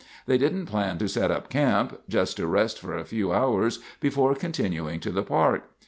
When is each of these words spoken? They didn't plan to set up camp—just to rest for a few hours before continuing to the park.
They 0.25 0.39
didn't 0.39 0.65
plan 0.65 0.97
to 0.97 1.07
set 1.07 1.29
up 1.29 1.49
camp—just 1.51 2.37
to 2.37 2.47
rest 2.47 2.79
for 2.79 2.97
a 2.97 3.05
few 3.05 3.31
hours 3.31 3.77
before 3.99 4.33
continuing 4.33 4.99
to 5.01 5.11
the 5.11 5.21
park. 5.21 5.69